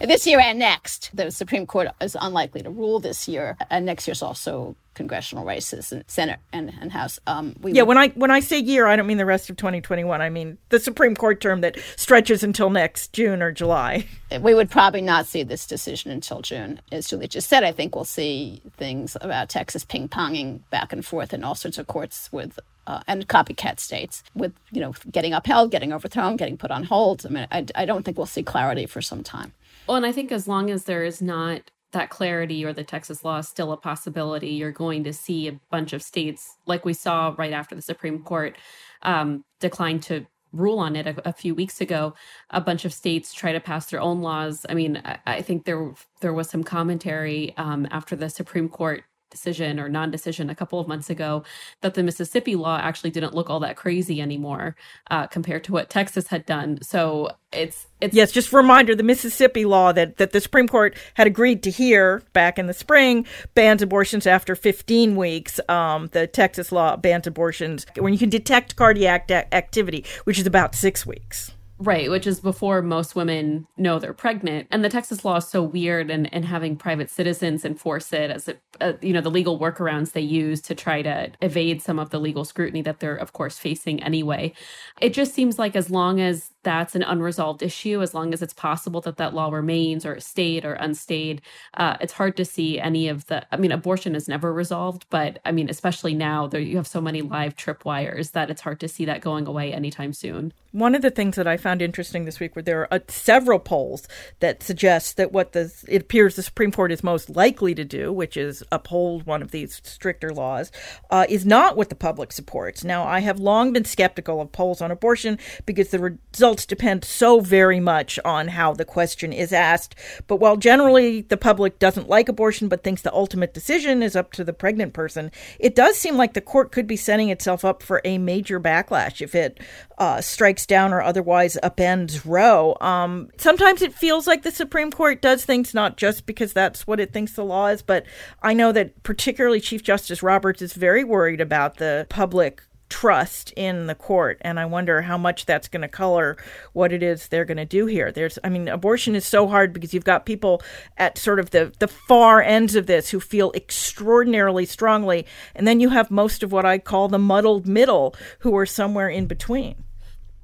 [0.00, 4.06] This year and next, the Supreme Court is unlikely to rule this year, and next
[4.06, 7.20] year's also congressional races in Senate and, and House.
[7.28, 7.88] Um, yeah, would...
[7.88, 10.20] when I when I say year, I don't mean the rest of 2021.
[10.20, 14.06] I mean the Supreme Court term that stretches until next June or July.
[14.42, 16.82] We would probably not see this decision until June.
[16.92, 21.02] As Julie just said, I think we'll see things about Texas ping ponging back and
[21.02, 25.32] forth in all sorts of courts with uh, and copycat states with you know getting
[25.32, 27.24] upheld, getting overthrown, getting put on hold.
[27.24, 29.52] I mean, I, I don't think we'll see clarity for some time.
[29.88, 33.24] Well, and I think as long as there is not that clarity or the Texas
[33.24, 36.92] law is still a possibility, you're going to see a bunch of states, like we
[36.92, 38.58] saw right after the Supreme Court
[39.02, 42.12] um, declined to rule on it a, a, few weeks ago.
[42.50, 44.66] A bunch of states try to pass their own laws.
[44.68, 49.04] I mean, I, I think there there was some commentary um, after the Supreme Court
[49.30, 51.44] decision or non-decision a couple of months ago
[51.80, 54.76] that the Mississippi law actually didn't look all that crazy anymore
[55.10, 56.78] uh, compared to what Texas had done.
[56.82, 60.96] So it's it's yes, just a reminder: the Mississippi law that that the Supreme Court
[61.14, 65.58] had agreed to hear back in the spring bans abortions after 15 weeks.
[65.68, 70.74] Um, the Texas law bans abortions when you can detect cardiac activity, which is about
[70.74, 71.52] six weeks.
[71.80, 74.66] Right, which is before most women know they're pregnant.
[74.72, 78.48] And the Texas law is so weird and, and having private citizens enforce it as,
[78.48, 82.10] a, uh, you know, the legal workarounds they use to try to evade some of
[82.10, 84.52] the legal scrutiny that they're, of course, facing anyway.
[85.00, 88.52] It just seems like as long as that's an unresolved issue, as long as it's
[88.52, 91.40] possible that that law remains or stayed or unstayed,
[91.74, 95.38] uh, it's hard to see any of the, I mean, abortion is never resolved, but
[95.44, 98.88] I mean, especially now, there, you have so many live tripwires that it's hard to
[98.88, 100.52] see that going away anytime soon.
[100.72, 103.58] One of the things that I found interesting this week were there are uh, several
[103.58, 104.06] polls
[104.40, 108.12] that suggest that what the it appears the Supreme Court is most likely to do,
[108.12, 110.70] which is uphold one of these stricter laws,
[111.10, 112.84] uh, is not what the public supports.
[112.84, 117.40] Now, I have long been skeptical of polls on abortion because the results depend so
[117.40, 119.94] very much on how the question is asked.
[120.26, 124.32] But while generally the public doesn't like abortion but thinks the ultimate decision is up
[124.32, 127.82] to the pregnant person, it does seem like the court could be setting itself up
[127.82, 129.60] for a major backlash if it
[129.98, 132.78] uh, strikes down or otherwise upends Roe.
[132.80, 136.98] Um, sometimes it feels like the Supreme Court does things not just because that's what
[136.98, 138.06] it thinks the law is, but
[138.42, 143.86] I know that particularly Chief Justice Roberts is very worried about the public trust in
[143.86, 146.36] the court and i wonder how much that's going to color
[146.72, 149.72] what it is they're going to do here there's i mean abortion is so hard
[149.72, 150.62] because you've got people
[150.96, 155.80] at sort of the the far ends of this who feel extraordinarily strongly and then
[155.80, 159.84] you have most of what i call the muddled middle who are somewhere in between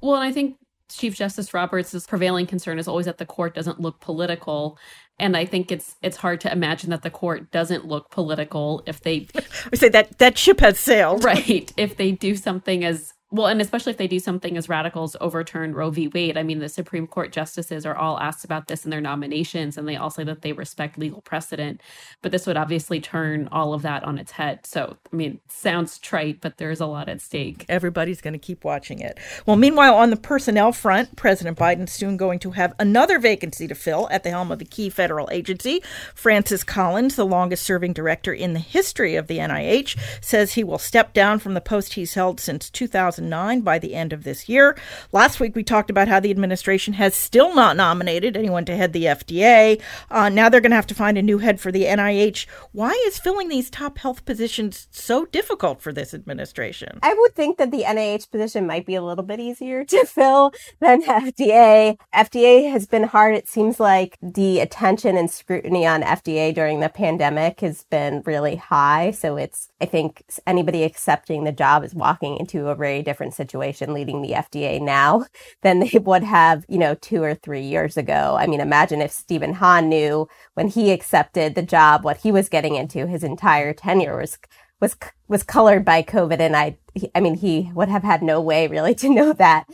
[0.01, 0.57] well and i think
[0.89, 4.77] Chief Justice Roberts' prevailing concern is always that the court doesn't look political.
[5.17, 9.01] And I think it's it's hard to imagine that the court doesn't look political if
[9.01, 9.27] they
[9.71, 11.23] we say that that ship has sailed.
[11.23, 11.71] Right.
[11.77, 15.15] If they do something as well, and especially if they do something as radical as
[15.19, 16.07] overturn Roe v.
[16.07, 16.37] Wade.
[16.37, 19.87] I mean, the Supreme Court justices are all asked about this in their nominations, and
[19.87, 21.81] they all say that they respect legal precedent.
[22.21, 24.65] But this would obviously turn all of that on its head.
[24.67, 27.65] So, I mean, sounds trite, but there's a lot at stake.
[27.67, 29.17] Everybody's going to keep watching it.
[29.47, 33.75] Well, meanwhile, on the personnel front, President Biden's soon going to have another vacancy to
[33.75, 35.81] fill at the helm of a key federal agency.
[36.13, 40.77] Francis Collins, the longest serving director in the history of the NIH, says he will
[40.77, 43.24] step down from the post he's held since 2000.
[43.25, 44.77] 2009 by the end of this year.
[45.11, 48.93] Last week, we talked about how the administration has still not nominated anyone to head
[48.93, 49.81] the FDA.
[50.09, 52.47] Uh, now they're going to have to find a new head for the NIH.
[52.71, 56.99] Why is filling these top health positions so difficult for this administration?
[57.01, 60.53] I would think that the NIH position might be a little bit easier to fill
[60.79, 61.97] than FDA.
[62.13, 63.35] FDA has been hard.
[63.35, 68.55] It seems like the attention and scrutiny on FDA during the pandemic has been really
[68.55, 69.11] high.
[69.11, 73.93] So it's, I think anybody accepting the job is walking into a very different situation
[73.93, 75.25] leading the FDA now
[75.61, 78.35] than they would have, you know, two or three years ago.
[78.37, 82.49] I mean, imagine if Stephen Hahn knew when he accepted the job what he was
[82.49, 83.07] getting into.
[83.07, 84.37] His entire tenure was
[84.81, 84.95] was
[85.27, 86.77] was colored by COVID, and I,
[87.13, 89.65] I mean, he would have had no way really to know that.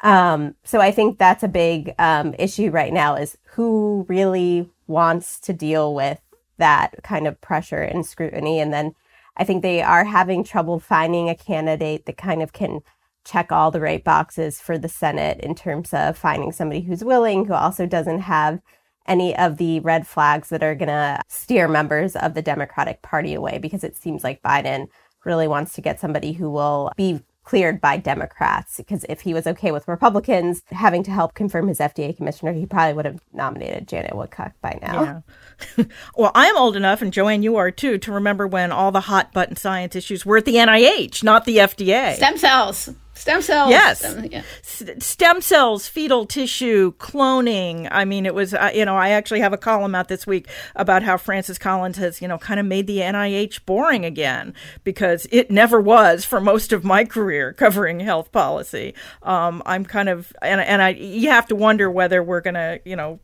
[0.00, 5.40] Um, so I think that's a big um, issue right now is who really wants
[5.40, 6.20] to deal with
[6.58, 8.94] that kind of pressure and scrutiny, and then
[9.38, 12.80] I think they are having trouble finding a candidate that kind of can
[13.24, 17.44] check all the right boxes for the Senate in terms of finding somebody who's willing,
[17.44, 18.60] who also doesn't have
[19.06, 23.34] any of the red flags that are going to steer members of the Democratic Party
[23.34, 24.88] away because it seems like Biden
[25.24, 29.46] really wants to get somebody who will be cleared by Democrats because if he was
[29.46, 33.88] okay with Republicans having to help confirm his FDA commissioner, he probably would have nominated
[33.88, 35.22] Janet Woodcock by now.
[35.78, 35.84] Yeah.
[36.16, 39.32] well, I'm old enough, and Joanne, you are too, to remember when all the hot
[39.32, 42.16] button science issues were at the NIH, not the FDA.
[42.16, 42.90] Stem cells.
[43.18, 43.70] Stem cells.
[43.70, 43.98] Yes.
[43.98, 44.42] Stem, yeah.
[44.62, 47.88] S- stem cells, fetal tissue, cloning.
[47.90, 50.46] I mean, it was, uh, you know, I actually have a column out this week
[50.76, 54.54] about how Francis Collins has, you know, kind of made the NIH boring again
[54.84, 58.94] because it never was for most of my career covering health policy.
[59.24, 62.80] Um, I'm kind of, and, and I, you have to wonder whether we're going to,
[62.84, 63.18] you know,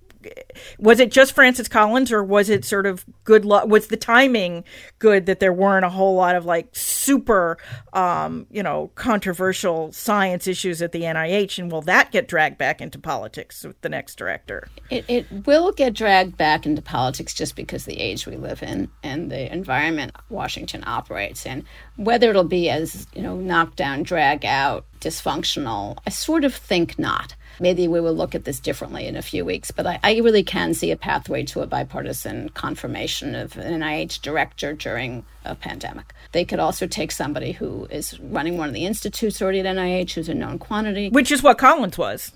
[0.79, 3.67] was it just Francis Collins or was it sort of good luck?
[3.67, 4.65] Was the timing
[4.99, 7.59] good that there weren't a whole lot of like super,
[7.93, 11.59] um, you know, controversial science issues at the NIH?
[11.59, 14.69] And will that get dragged back into politics with the next director?
[14.91, 18.89] It, it will get dragged back into politics just because the age we live in
[19.03, 21.65] and the environment Washington operates in.
[21.97, 27.35] Whether it'll be as, you know, knockdown, drag out, dysfunctional, I sort of think not.
[27.61, 30.43] Maybe we will look at this differently in a few weeks, but I, I really
[30.43, 36.13] can see a pathway to a bipartisan confirmation of an NIH director during a pandemic.
[36.33, 40.13] They could also take somebody who is running one of the institutes already at NIH,
[40.13, 41.11] who's a known quantity.
[41.11, 42.33] Which is what Collins was.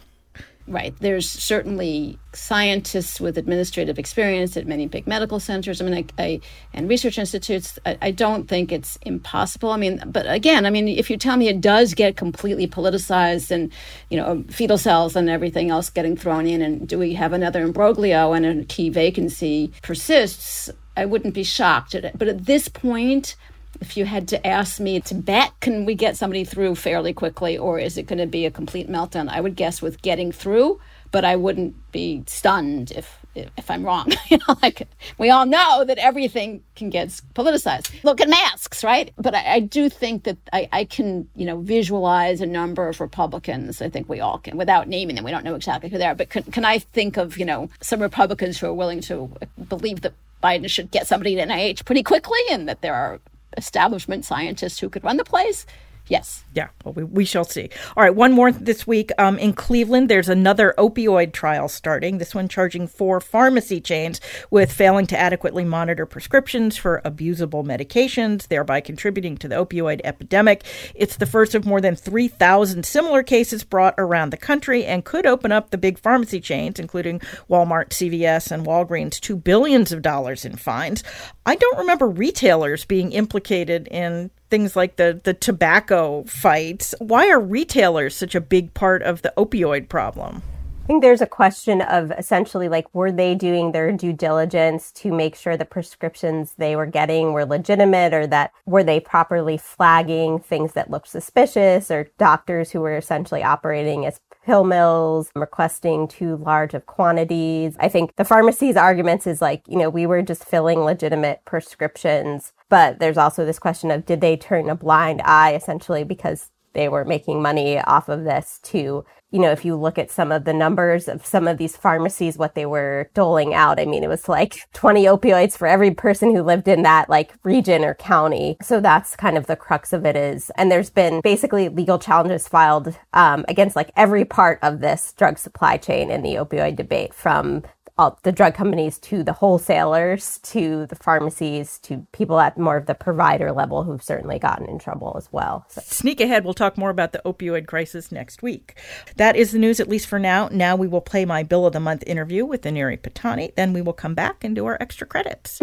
[0.68, 0.94] Right.
[1.00, 5.80] There's certainly scientists with administrative experience at many big medical centers.
[5.80, 6.40] I mean, I, I
[6.74, 7.78] and research institutes.
[7.86, 9.70] I, I, don't think it's impossible.
[9.70, 13.50] I mean, but again, I mean, if you tell me it does get completely politicized
[13.50, 13.72] and
[14.10, 17.62] you know fetal cells and everything else getting thrown in, and do we have another
[17.62, 20.68] imbroglio and a key vacancy persists?
[20.98, 22.18] I wouldn't be shocked at it.
[22.18, 23.36] But at this point,
[23.80, 27.56] if you had to ask me to bet, can we get somebody through fairly quickly,
[27.56, 29.28] or is it going to be a complete meltdown?
[29.28, 33.18] I would guess with getting through, but I wouldn't be stunned if
[33.56, 34.12] if I'm wrong.
[34.28, 38.02] you know, like we all know that everything can get politicized.
[38.02, 39.12] Look at masks, right?
[39.16, 43.00] But I, I do think that I, I, can, you know, visualize a number of
[43.00, 43.80] Republicans.
[43.80, 45.24] I think we all can, without naming them.
[45.24, 47.70] We don't know exactly who they are, but can, can I think of, you know,
[47.80, 51.84] some Republicans who are willing to uh, believe that Biden should get somebody at NIH
[51.84, 53.20] pretty quickly, and that there are
[53.56, 55.66] establishment scientists who could run the place.
[56.08, 56.44] Yes.
[56.54, 56.68] Yeah.
[56.84, 57.68] Well, we, we shall see.
[57.96, 58.14] All right.
[58.14, 59.10] One more this week.
[59.18, 62.18] Um, in Cleveland, there's another opioid trial starting.
[62.18, 68.48] This one charging four pharmacy chains with failing to adequately monitor prescriptions for abusable medications,
[68.48, 70.64] thereby contributing to the opioid epidemic.
[70.94, 75.26] It's the first of more than 3,000 similar cases brought around the country and could
[75.26, 80.44] open up the big pharmacy chains, including Walmart, CVS, and Walgreens, to billions of dollars
[80.44, 81.04] in fines.
[81.44, 86.94] I don't remember retailers being implicated in things like the, the tobacco fights.
[86.98, 90.42] Why are retailers such a big part of the opioid problem?
[90.84, 95.12] I think there's a question of essentially like, were they doing their due diligence to
[95.12, 100.38] make sure the prescriptions they were getting were legitimate or that were they properly flagging
[100.38, 106.36] things that looked suspicious or doctors who were essentially operating as pill mills, requesting too
[106.36, 107.76] large of quantities.
[107.78, 112.54] I think the pharmacy's arguments is like, you know, we were just filling legitimate prescriptions.
[112.68, 116.88] But there's also this question of did they turn a blind eye essentially because they
[116.88, 120.44] were making money off of this to you know, if you look at some of
[120.44, 124.08] the numbers of some of these pharmacies, what they were doling out, I mean, it
[124.08, 128.56] was like 20 opioids for every person who lived in that like region or county.
[128.62, 130.50] So that's kind of the crux of it is.
[130.56, 135.38] And there's been basically legal challenges filed um, against like every part of this drug
[135.38, 137.64] supply chain in the opioid debate from
[137.98, 142.86] all the drug companies to the wholesalers to the pharmacies to people at more of
[142.86, 145.66] the provider level who've certainly gotten in trouble as well.
[145.68, 145.82] So.
[145.84, 148.76] Sneak ahead, we'll talk more about the opioid crisis next week.
[149.16, 150.48] That is the news, at least for now.
[150.52, 153.54] Now we will play my Bill of the Month interview with Aneri Pattani.
[153.56, 155.60] Then we will come back and do our extra credits.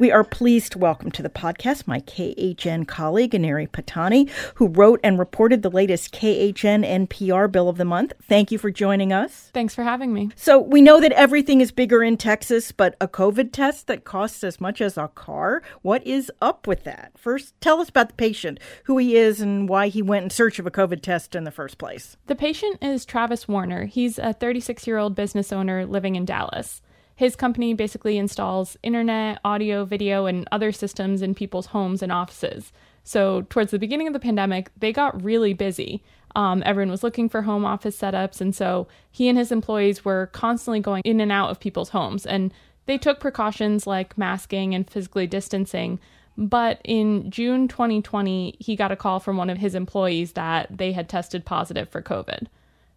[0.00, 5.00] We are pleased to welcome to the podcast my KHN colleague, Aneri Pattani, who wrote
[5.02, 8.12] and reported the latest KHN NPR Bill of the Month.
[8.22, 9.50] Thank you for joining us.
[9.52, 10.30] Thanks for having me.
[10.36, 14.44] So, we know that everything is bigger in Texas, but a COVID test that costs
[14.44, 15.64] as much as a car?
[15.82, 17.10] What is up with that?
[17.18, 20.60] First, tell us about the patient, who he is, and why he went in search
[20.60, 22.16] of a COVID test in the first place.
[22.28, 23.86] The patient is Travis Warner.
[23.86, 26.82] He's a 36 year old business owner living in Dallas.
[27.18, 32.72] His company basically installs internet, audio, video, and other systems in people's homes and offices.
[33.02, 36.04] So, towards the beginning of the pandemic, they got really busy.
[36.36, 40.30] Um, everyone was looking for home office setups, and so he and his employees were
[40.32, 42.24] constantly going in and out of people's homes.
[42.24, 42.54] And
[42.86, 45.98] they took precautions like masking and physically distancing.
[46.36, 50.92] But in June 2020, he got a call from one of his employees that they
[50.92, 52.46] had tested positive for COVID.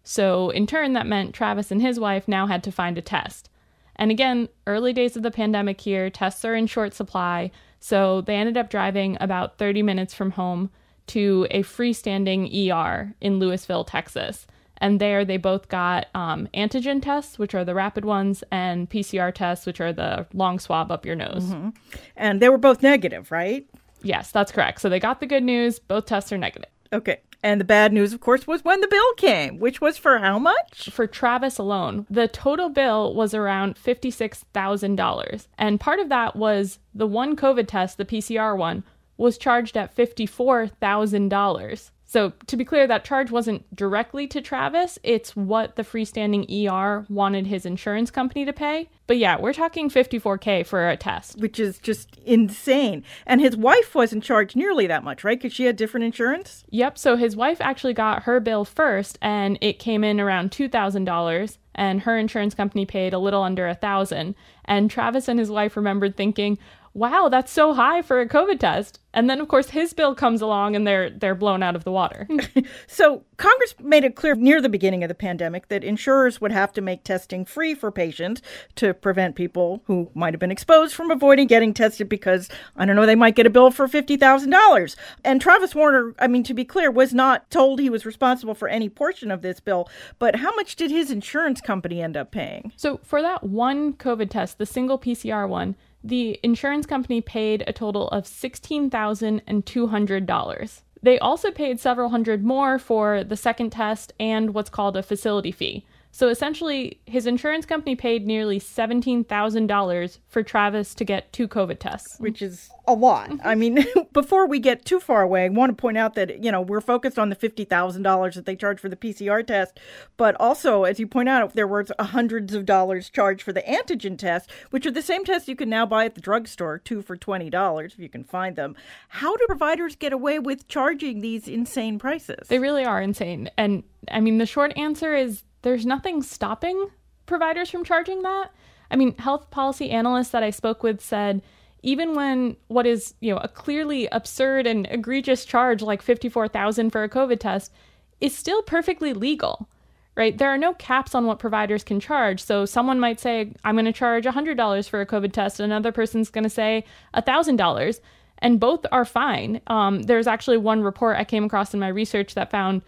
[0.04, 3.48] So, in turn, that meant Travis and his wife now had to find a test.
[3.96, 7.50] And again, early days of the pandemic here, tests are in short supply,
[7.80, 10.70] so they ended up driving about 30 minutes from home
[11.08, 14.46] to a freestanding ER in Lewisville, Texas.
[14.78, 19.32] And there they both got um, antigen tests, which are the rapid ones, and PCR
[19.32, 21.44] tests, which are the long swab up your nose.
[21.44, 21.70] Mm-hmm.
[22.16, 23.66] And they were both negative, right?
[24.02, 24.80] Yes, that's correct.
[24.80, 25.78] So they got the good news.
[25.78, 26.70] Both tests are negative.
[26.92, 27.20] Okay.
[27.42, 30.38] And the bad news, of course, was when the bill came, which was for how
[30.38, 30.88] much?
[30.90, 35.46] For Travis alone, the total bill was around $56,000.
[35.58, 38.84] And part of that was the one COVID test, the PCR one,
[39.16, 41.90] was charged at $54,000.
[42.12, 44.98] So, to be clear, that charge wasn't directly to Travis.
[45.02, 48.90] It's what the freestanding ER wanted his insurance company to pay.
[49.06, 51.38] But yeah, we're talking 54K for a test.
[51.38, 53.02] Which is just insane.
[53.26, 55.40] And his wife wasn't charged nearly that much, right?
[55.40, 56.64] Because she had different insurance?
[56.68, 56.98] Yep.
[56.98, 62.02] So his wife actually got her bill first, and it came in around $2,000 and
[62.02, 64.34] her insurance company paid a little under a thousand
[64.66, 66.58] and travis and his wife remembered thinking
[66.94, 68.98] wow, that's so high for a COVID test.
[69.14, 71.92] And then of course his bill comes along and they're they're blown out of the
[71.92, 72.26] water.
[72.86, 76.72] so Congress made it clear near the beginning of the pandemic that insurers would have
[76.72, 78.40] to make testing free for patients
[78.76, 82.96] to prevent people who might have been exposed from avoiding getting tested because I don't
[82.96, 84.96] know they might get a bill for $50,000.
[85.24, 88.68] And Travis Warner, I mean to be clear, was not told he was responsible for
[88.68, 92.72] any portion of this bill, but how much did his insurance company end up paying?
[92.76, 97.72] So for that one COVID test, the single PCR one, the insurance company paid a
[97.72, 100.80] total of $16,200.
[101.02, 105.50] They also paid several hundred more for the second test and what's called a facility
[105.50, 105.84] fee.
[106.14, 112.18] So essentially, his insurance company paid nearly $17,000 for Travis to get two COVID tests.
[112.18, 113.30] Which is a lot.
[113.30, 113.48] Mm-hmm.
[113.48, 116.52] I mean, before we get too far away, I want to point out that, you
[116.52, 119.80] know, we're focused on the $50,000 that they charge for the PCR test.
[120.18, 124.18] But also, as you point out, there were hundreds of dollars charged for the antigen
[124.18, 127.16] test, which are the same tests you can now buy at the drugstore, two for
[127.16, 128.76] $20 if you can find them.
[129.08, 132.48] How do providers get away with charging these insane prices?
[132.48, 133.48] They really are insane.
[133.56, 136.88] And I mean, the short answer is there's nothing stopping
[137.26, 138.50] providers from charging that.
[138.90, 141.42] I mean, health policy analysts that I spoke with said
[141.82, 147.02] even when what is, you know, a clearly absurd and egregious charge like 54,000 for
[147.02, 147.72] a COVID test
[148.20, 149.68] is still perfectly legal.
[150.14, 150.36] Right?
[150.36, 152.42] There are no caps on what providers can charge.
[152.42, 155.90] So someone might say, I'm going to charge $100 for a COVID test, and another
[155.90, 156.84] person's going to say
[157.14, 158.00] $1,000
[158.42, 159.62] and both are fine.
[159.68, 162.82] Um, there's actually one report I came across in my research that found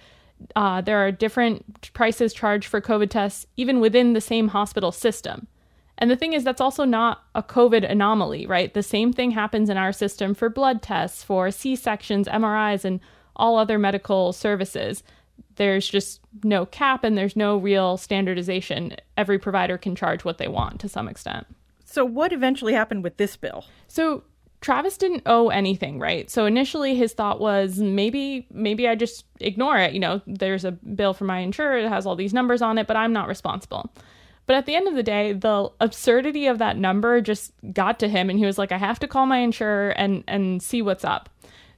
[0.57, 5.47] uh, there are different prices charged for COVID tests even within the same hospital system.
[5.99, 8.72] And the thing is, that's also not a COVID anomaly, right?
[8.74, 13.01] The same thing happens in our system for blood tests, for C sections, MRIs, and
[13.37, 15.03] all other medical services.
[15.57, 18.97] There's just no cap and there's no real standardization.
[19.16, 21.47] Every provider can charge what they want to some extent.
[21.85, 23.64] So, what eventually happened with this bill?
[23.87, 24.24] So,
[24.65, 26.31] Travis didn't owe anything, right?
[26.31, 29.93] So initially his thought was maybe maybe I just ignore it.
[29.93, 32.87] You know, there's a bill from my insurer, it has all these numbers on it,
[32.87, 33.93] but I'm not responsible.
[34.47, 38.09] But at the end of the day, the absurdity of that number just got to
[38.09, 41.05] him and he was like I have to call my insurer and and see what's
[41.05, 41.29] up.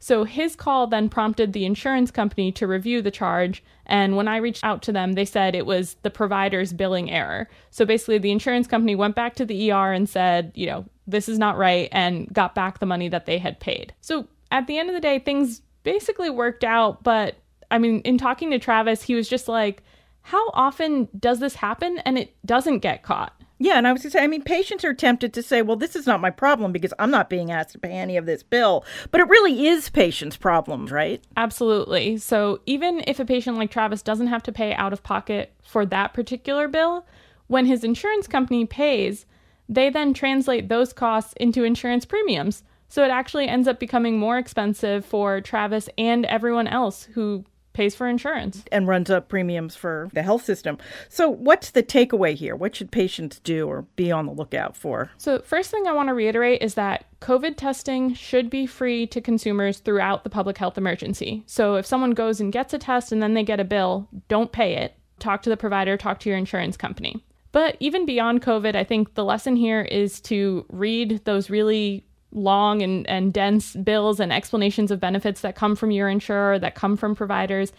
[0.07, 3.65] So his call then prompted the insurance company to review the charge.
[3.87, 7.49] And when I reached out to them, they said it was the provider's billing error.
[7.73, 11.29] So basically, the insurance company went back to the ER and said, you know, this
[11.29, 13.95] is not right, and got back the money that they had paid.
[14.01, 17.03] So at the end of the day, things basically worked out.
[17.03, 17.35] But
[17.73, 19.83] I mean, in talking to Travis, he was just like,
[20.23, 23.36] how often does this happen and it doesn't get caught?
[23.59, 25.77] Yeah, and I was going to say, I mean, patients are tempted to say, well,
[25.77, 28.43] this is not my problem because I'm not being asked to pay any of this
[28.43, 28.85] bill.
[29.11, 31.25] But it really is patients' problems, right?
[31.37, 32.19] Absolutely.
[32.19, 35.87] So even if a patient like Travis doesn't have to pay out of pocket for
[35.87, 37.07] that particular bill,
[37.47, 39.25] when his insurance company pays,
[39.69, 42.63] they then translate those costs into insurance premiums.
[42.89, 47.45] So it actually ends up becoming more expensive for Travis and everyone else who
[47.77, 50.79] pays for insurance and runs up premiums for the health system.
[51.09, 52.57] So, what's the takeaway here?
[52.57, 55.11] What should patients do or be on the lookout for?
[55.19, 59.21] So, first thing I want to reiterate is that COVID testing should be free to
[59.21, 61.45] consumers throughout the public health emergency.
[61.47, 64.53] So, if someone goes and gets a test and then they get a bill, don't
[64.53, 64.95] pay it.
[65.19, 67.23] Talk to the provider, talk to your insurance company.
[67.53, 72.83] But even beyond COVID, I think the lesson here is to read those really long
[72.83, 76.97] and, and dense bills and explanations of benefits that come from your insurer, that come
[76.97, 77.73] from providers,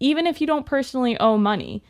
[0.00, 1.82] even if you don't personally owe money.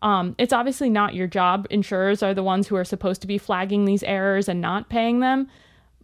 [0.00, 1.66] Um, it's obviously not your job.
[1.70, 5.20] Insurers are the ones who are supposed to be flagging these errors and not paying
[5.20, 5.48] them.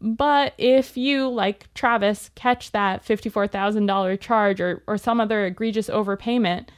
[0.00, 6.68] But if you, like Travis, catch that $54,000 charge or, or some other egregious overpayment,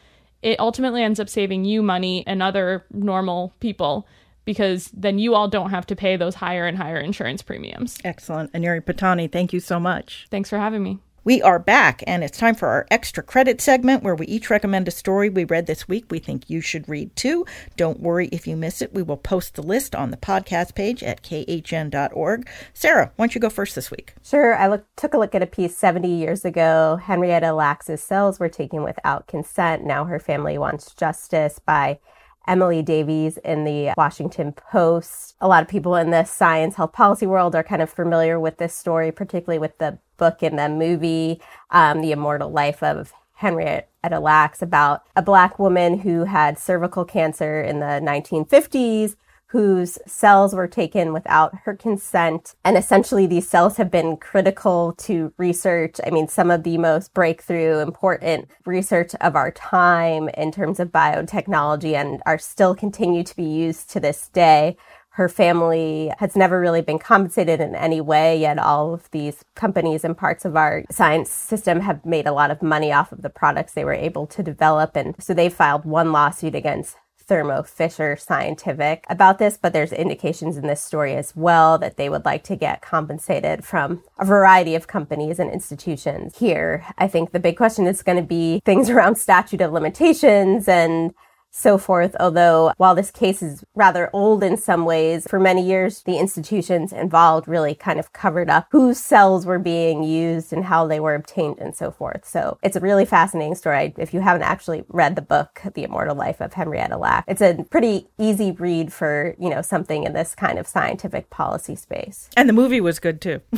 [0.43, 4.07] it ultimately ends up saving you money and other normal people
[4.47, 7.99] because then you all don't have to pay those higher and higher insurance premiums.
[8.03, 8.51] Excellent.
[8.55, 10.26] Aneri Pattani, thank you so much.
[10.30, 11.01] Thanks for having me.
[11.26, 14.86] We are back, and it's time for our extra credit segment where we each recommend
[14.86, 17.44] a story we read this week we think you should read too.
[17.76, 18.94] Don't worry if you miss it.
[18.94, 22.49] We will post the list on the podcast page at khn.org.
[22.74, 24.14] Sarah, why don't you go first this week?
[24.22, 24.57] Sure.
[24.57, 27.01] I look, took a look at a piece 70 years ago.
[27.03, 29.84] Henrietta Lacks's cells were taken without consent.
[29.84, 31.99] Now her family wants justice by
[32.47, 35.34] Emily Davies in the Washington Post.
[35.40, 38.59] A lot of people in the science health policy world are kind of familiar with
[38.59, 41.40] this story, particularly with the book and the movie,
[41.70, 47.61] um, The Immortal Life of Henrietta Lacks, about a black woman who had cervical cancer
[47.61, 49.16] in the 1950s
[49.49, 52.55] whose cells were taken without her consent.
[52.64, 56.01] And essentially, these cells have been critical to research.
[56.05, 60.88] I mean, some of the most breakthrough, important research of our time in terms of
[60.88, 64.76] biotechnology and are still continue to be used to this day.
[65.16, 70.05] her family has never really been compensated in any way, yet all of these companies
[70.05, 73.30] and parts of our science system have made a lot of money off of the
[73.30, 74.94] products they were able to develop.
[74.94, 80.57] And so they filed one lawsuit against Thermo Fisher Scientific about this, but there's indications
[80.57, 84.74] in this story as well that they would like to get compensated from a variety
[84.74, 86.39] of companies and institutions.
[86.39, 90.68] Here, I think the big question is going to be things around statute of limitations
[90.68, 91.14] and
[91.57, 92.14] so forth.
[92.20, 96.92] Although while this case is rather old in some ways, for many years, the institutions
[96.92, 101.14] involved really kind of covered up whose cells were being used and how they were
[101.14, 102.26] obtained and so forth.
[102.26, 103.94] So it's a really fascinating story.
[103.96, 107.64] If you haven't actually read the book, The Immortal Life of Henrietta Lack, it's a
[107.70, 112.28] pretty easy read for, you know, something in this kind of scientific policy space.
[112.36, 113.40] And the movie was good too.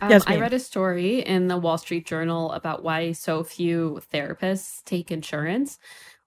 [0.00, 4.00] um, yes, I read a story in the Wall Street Journal about why so few
[4.12, 5.78] therapists take insurance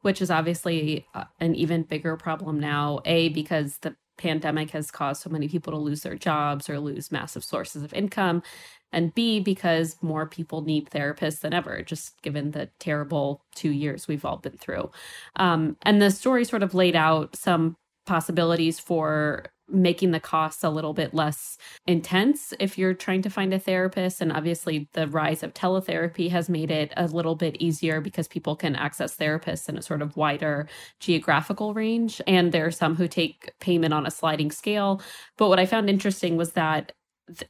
[0.02, 3.00] which is obviously uh, an even bigger problem now.
[3.06, 7.12] A, because the pandemic has caused so many people to lose their jobs or lose
[7.12, 8.44] massive sources of income.
[8.92, 14.08] And B, because more people need therapists than ever, just given the terrible two years
[14.08, 14.92] we've all been through.
[15.36, 20.70] Um, and the story sort of laid out some possibilities for making the costs a
[20.70, 21.58] little bit less
[21.88, 24.22] intense if you're trying to find a therapist.
[24.22, 28.56] And obviously, the rise of teletherapy has made it a little bit easier because people
[28.56, 30.68] can access therapists in a sort of wider
[31.00, 32.22] geographical range.
[32.28, 35.02] And there are some who take payment on a sliding scale.
[35.38, 36.94] But what I found interesting was that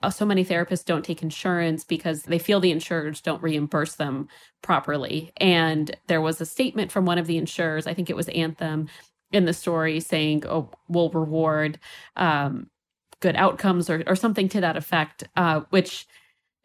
[0.01, 4.28] uh, so many therapists don't take insurance because they feel the insurers don't reimburse them
[4.61, 5.32] properly.
[5.38, 8.89] And there was a statement from one of the insurers, I think it was Anthem,
[9.32, 11.80] in the story saying, "Oh, we'll reward
[12.15, 12.69] um,
[13.19, 15.23] good outcomes" or or something to that effect.
[15.36, 16.07] Uh, which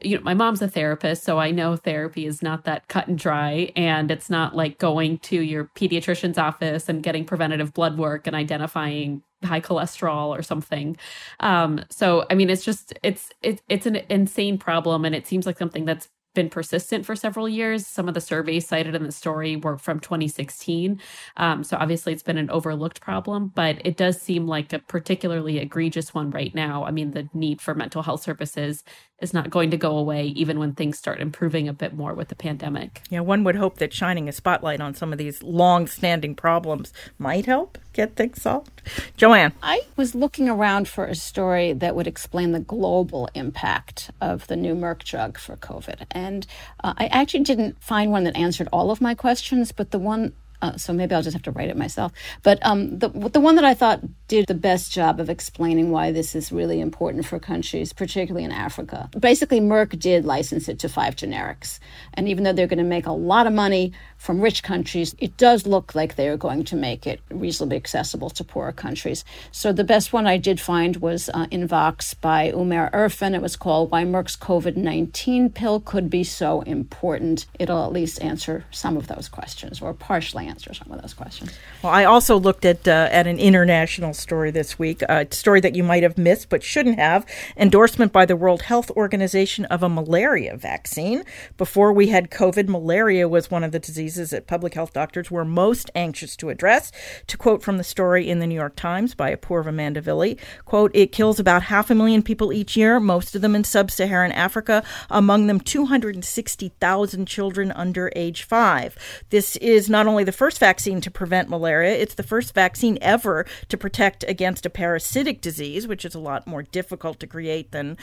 [0.02, 3.18] you know, my mom's a therapist, so I know therapy is not that cut and
[3.18, 8.26] dry, and it's not like going to your pediatrician's office and getting preventative blood work
[8.26, 10.96] and identifying high cholesterol or something.
[11.40, 15.46] Um, so I mean, it's just it's it, it's an insane problem, and it seems
[15.46, 17.86] like something that's been persistent for several years.
[17.86, 21.00] Some of the surveys cited in the story were from 2016.
[21.36, 25.58] Um, so obviously it's been an overlooked problem, but it does seem like a particularly
[25.58, 26.84] egregious one right now.
[26.84, 28.84] I mean, the need for mental health services
[29.20, 32.28] is not going to go away even when things start improving a bit more with
[32.28, 33.02] the pandemic.
[33.10, 36.92] Yeah, one would hope that shining a spotlight on some of these long standing problems
[37.18, 38.82] might help get things solved.
[39.16, 39.52] Joanne.
[39.62, 44.56] I was looking around for a story that would explain the global impact of the
[44.56, 46.06] new Merck drug for COVID.
[46.10, 46.46] And
[46.82, 50.32] uh, I actually didn't find one that answered all of my questions, but the one
[50.62, 52.12] uh, so maybe I'll just have to write it myself.
[52.42, 56.12] But um, the the one that I thought did the best job of explaining why
[56.12, 59.10] this is really important for countries, particularly in Africa.
[59.18, 61.78] Basically, Merck did license it to five generics,
[62.14, 65.36] and even though they're going to make a lot of money from rich countries, it
[65.36, 69.24] does look like they are going to make it reasonably accessible to poorer countries.
[69.50, 73.34] So the best one I did find was uh, in Vox by Umair Irfan.
[73.34, 78.64] It was called "Why Merck's COVID-19 Pill Could Be So Important." It'll at least answer
[78.70, 81.58] some of those questions, or partially answer some of those questions.
[81.82, 85.74] Well, I also looked at uh, at an international story this week, a story that
[85.74, 87.26] you might have missed but shouldn't have.
[87.56, 91.24] Endorsement by the World Health Organization of a malaria vaccine.
[91.56, 95.44] Before we had COVID, malaria was one of the diseases that public health doctors were
[95.44, 96.92] most anxious to address.
[97.26, 101.12] To quote from the story in the New York Times by Apoorva Mandavilli, quote, it
[101.12, 105.46] kills about half a million people each year, most of them in sub-Saharan Africa, among
[105.46, 108.96] them 260,000 children under age five.
[109.30, 113.46] This is not only the first vaccine to prevent malaria, it's the first vaccine ever
[113.68, 117.96] to protect against a parasitic disease, which is a lot more difficult to create than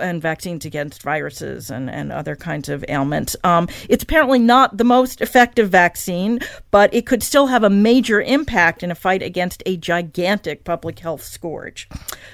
[0.00, 3.36] and vaccines against viruses and, and other kinds of ailments.
[3.44, 8.20] Um, it's apparently not the most effective vaccine, but it could still have a major
[8.20, 11.88] impact in a fight against a gigantic public health scourge.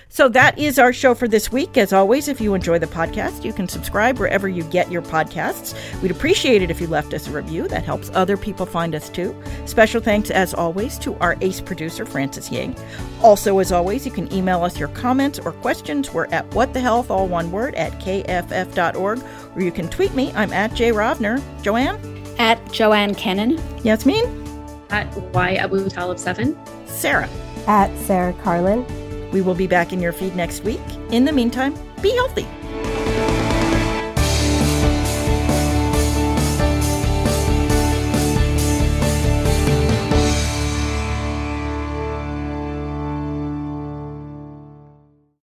[0.08, 1.76] So that is our show for this week.
[1.76, 5.74] As always, if you enjoy the podcast, you can subscribe wherever you get your podcasts.
[6.00, 7.68] We'd appreciate it if you left us a review.
[7.68, 9.33] That helps other people find us too.
[9.66, 12.76] Special thanks, as always, to our ace producer, Francis Ying.
[13.22, 16.12] Also, as always, you can email us your comments or questions.
[16.12, 19.22] We're at whatthehealth, all one word, at kff.org,
[19.54, 20.32] or you can tweet me.
[20.34, 21.42] I'm at Jay Rovner.
[21.62, 21.98] Joanne?
[22.38, 23.58] At Joanne Kenen.
[23.80, 24.42] Yasmeen?
[24.90, 26.56] At Y Abutaleb 7.
[26.86, 27.28] Sarah?
[27.66, 28.84] At Sarah Karlin.
[29.32, 30.80] We will be back in your feed next week.
[31.10, 32.46] In the meantime, be healthy.